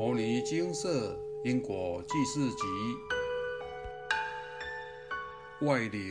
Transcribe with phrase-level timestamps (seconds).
[0.02, 1.14] 《摩尼金色
[1.44, 2.64] 因果记事集》
[5.68, 6.08] 外灵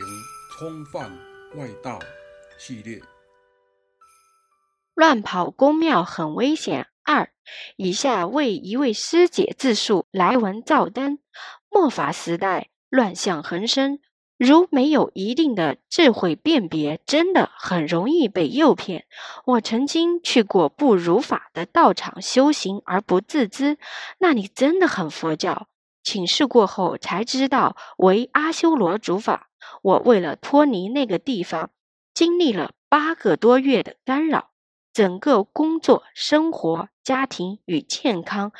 [0.52, 1.10] 冲犯
[1.56, 1.98] 外道
[2.56, 3.02] 系列。
[4.94, 6.86] 乱跑宫庙很危险。
[7.02, 7.32] 二，
[7.74, 11.18] 以下为一位师姐自述来文照灯。
[11.68, 13.98] 末法时代，乱象横生。
[14.40, 19.04] 如没有一定的智慧辨别，真的很容易被诱骗。
[19.44, 23.76] 我曾经去过不如法的道场修行而不自知，
[24.18, 25.68] 那里真的很佛教。
[26.02, 29.50] 请示过后才知道为阿修罗主法。
[29.82, 31.68] 我为了脱离那个地方，
[32.14, 34.52] 经历了八个多月的干扰，
[34.94, 38.52] 整个工作、生活、家庭与健康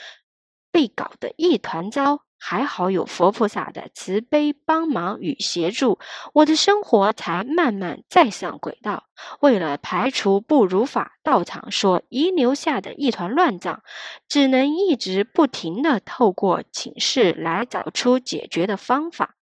[0.70, 2.20] 被搞得一团糟。
[2.42, 5.98] 还好有佛菩萨的慈悲帮忙与协助，
[6.32, 9.04] 我的生活才慢慢再上轨道。
[9.40, 13.82] 为了排除不如法道场所遗留下的一团乱账，
[14.26, 19.36] 只能一直不停的透过请示来找出解决的方法。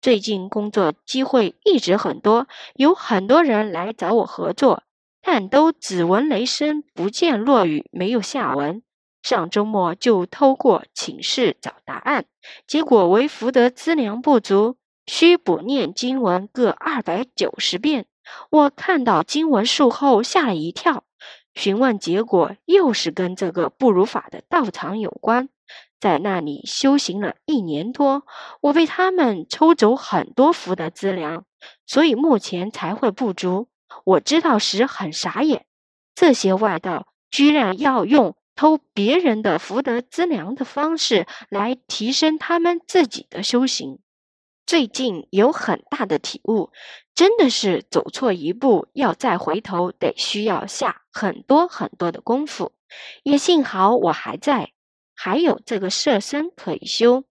[0.00, 4.82] 最近工作机会一直很多，有很多人来找我合作，
[5.22, 8.82] 但都只闻雷声，不见落雨，没有下文。
[9.22, 12.26] 上周末就偷过寝室找答案，
[12.66, 18.06] 结果为福德资粮不足，需补念经文各二百九十遍。
[18.50, 21.04] 我看到经文数后吓了一跳，
[21.54, 25.48] 询问结果又是跟这个不如法的道场有关。
[26.00, 28.24] 在那里修行了一年多，
[28.60, 31.44] 我被他们抽走很多福德资粮，
[31.86, 33.68] 所以目前才会不足。
[34.04, 35.64] 我知道时很傻眼，
[36.12, 38.34] 这些外道居然要用。
[38.62, 43.98] 偷别人的福德资粮的方式来提升他们自己的修行，
[44.66, 46.70] 最近有很大的体悟，
[47.12, 52.72] 真的是走错一步，要再回头得需要下很多很多的功夫。
[53.24, 54.70] 也幸好我还在，
[55.16, 57.24] 还有这个舍身可以修。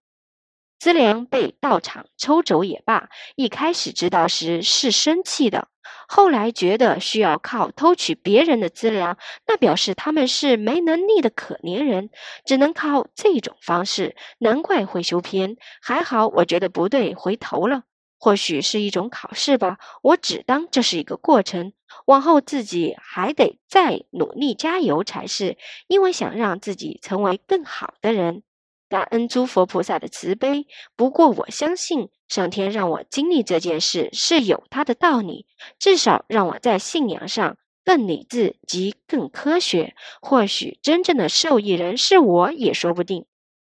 [0.80, 5.69] 资粮被道场抽走也罢，一开始知道时是生气的。
[6.07, 12.09] 后来觉得需要靠偷取别人的资料，那表示他们是没能力的可怜人，
[12.46, 15.57] 只能靠这种方式，难怪会修偏。
[15.81, 17.84] 还好，我觉得不对，回头了。
[18.18, 21.74] 或许是一种考试吧，我只当这是一个过程，
[22.06, 25.57] 往后自己还得再努力加油才是，
[25.88, 28.44] 因为想让自己成为更好的人。
[28.91, 30.68] 感恩诸佛菩萨的慈悲。
[30.97, 35.47] 不过我相信，上天让我经历这件事是有他的道理，
[35.79, 39.96] 至少让我在信仰上更理智及更科学。
[40.22, 43.28] 或许真正的受益人是我也说不定。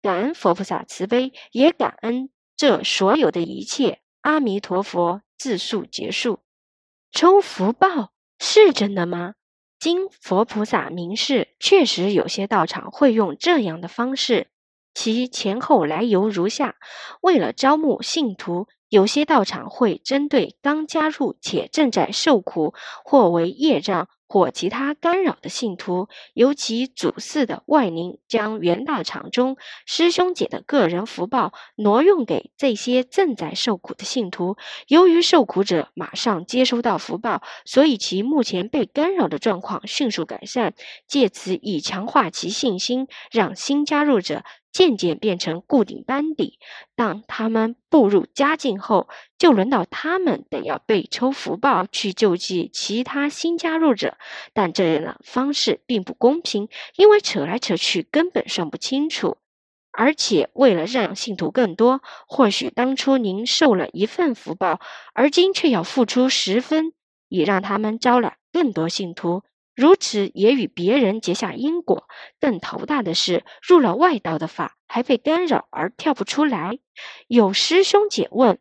[0.02, 4.02] 感恩佛菩萨慈悲，也感恩这所有的一切。
[4.20, 6.40] 阿弥陀佛，自述结束。
[7.14, 9.36] 抽福报是真的吗？
[9.80, 14.48] 经佛菩萨明示，确实有些道场会用这样的方式。
[14.96, 16.76] 其前后来由如下：
[17.22, 22.74] 为了招募信徒，有些道场会针对刚加入且正在受苦
[23.04, 34.56] 或为业障或其他干扰的信徒，由其主事的外灵将原道场中师兄姐的个人福报挪用给这些正在受苦的信徒。
[34.88, 40.74] 由于受苦者马上接收到福报，所以其目前被干扰的状况迅速改善，
[41.06, 44.44] 借此以强化其信心，让新加入者。
[44.76, 46.60] 渐渐变成固定班底，
[46.98, 54.18] 当他们步入佳境后，就轮到他们得要被抽福报去救济其他新加入者。
[54.52, 59.38] 但这样的方式并不公平，因为扯来扯去根本算不清楚。
[59.94, 64.82] 而且为了让信徒更多，或许当初您受了一份福报，
[65.14, 66.92] 而今却要付出十分，
[67.30, 69.44] 以让他们招揽更多信徒。
[69.76, 72.08] 如此也与别人结下因果。
[72.40, 76.80] 更头大的是，入了外道的法，还被干扰而跳不出来。
[77.28, 78.60] 有师兄姐问：“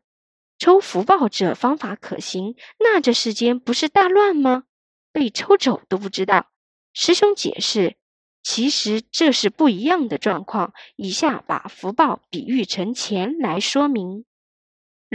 [0.58, 2.56] 抽福报这方法可行？
[2.80, 4.64] 那这世间不是大乱吗？
[5.12, 6.50] 被抽走都不知道。”
[6.92, 7.96] 师兄解释
[8.42, 10.72] ：“其实这是不一样的状况。
[10.96, 14.24] 以下把福报比喻成钱来说明。”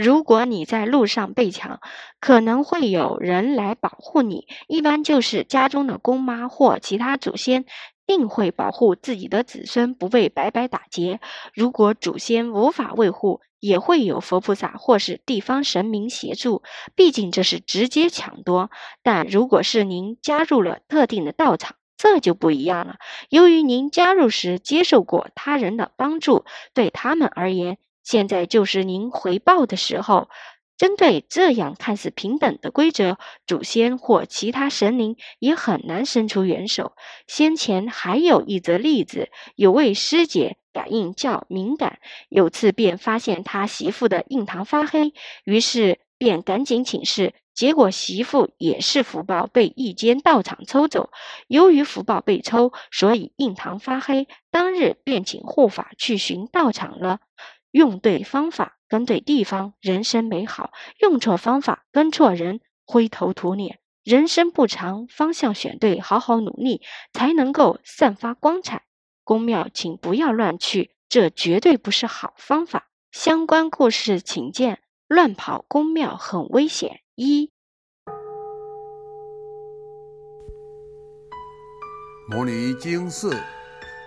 [0.02, 1.78] 如果你在路上被抢，
[2.20, 7.66] 可能会有人来保护你，一般就是家中的公妈或其他祖先，
[8.06, 11.20] 定会保护自己的子孙不被白白打劫。
[11.52, 16.62] 如果祖先无法维护，也会有佛菩萨或是地方神明协助，
[16.94, 18.70] 毕竟这是直接抢夺。
[19.02, 22.96] 但如果是您加入了特定的道场，这就不一样了。
[23.28, 27.76] 由于您加入时接受过他人的帮助，对他们而言。
[28.02, 30.28] 现在就是您回报的时候，
[30.76, 36.92] 针对这样看似平等的规则，祖先或其他神灵也很难伸出援手。
[37.26, 41.98] 先前还有一则例子，有位师姐感应较敏感，
[42.30, 45.12] 有次便发现他媳妇的印堂发黑，
[45.44, 51.10] 于是便赶紧请示，结果媳妇也是福报被一间道场抽走。
[51.46, 57.20] 由于福报被抽，所以印堂发黑，当日便请护法去寻道场了。
[57.70, 58.76] 用对方法。
[58.88, 63.78] 跟对地方，人生美好；用错方法，跟错人，灰头土脸。
[64.02, 66.82] 人生不长，方向选对，好好努力，
[67.12, 68.82] 才能够散发光彩。
[69.22, 72.88] 宫庙，请不要乱去，这绝对不是好方法。
[73.12, 77.02] 相关故事，请见：乱跑宫庙很危险。
[77.14, 77.52] 一，
[82.28, 83.36] 摩尼经寺。